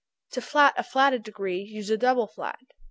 [0.31, 2.57] To flat a flatted degree, use a double flat.